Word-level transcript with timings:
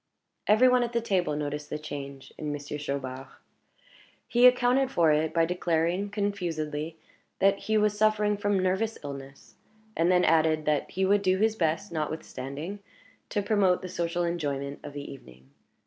Every 0.47 0.67
one 0.67 0.81
at 0.81 0.93
the 0.93 0.99
table 0.99 1.35
noticed 1.35 1.69
the 1.69 1.77
change 1.77 2.33
in 2.35 2.51
Monsieur 2.51 2.79
Chaubard. 2.79 3.27
He 4.27 4.47
accounted 4.47 4.89
for 4.89 5.11
it 5.11 5.31
by 5.31 5.45
declaring, 5.45 6.09
confusedly, 6.09 6.97
that 7.37 7.59
he 7.59 7.77
was 7.77 7.95
suffering 7.95 8.35
from 8.35 8.57
nervous 8.57 8.97
illness; 9.03 9.57
and 9.95 10.11
then 10.11 10.25
added 10.25 10.65
that 10.65 10.89
he 10.89 11.05
would 11.05 11.21
do 11.21 11.37
his 11.37 11.55
best, 11.55 11.91
notwithstanding, 11.91 12.79
to 13.29 13.43
promote 13.43 13.83
the 13.83 13.89
social 13.89 14.23
enjoyment 14.23 14.79
of 14.81 14.93
the 14.93 15.03
evening. 15.13 15.51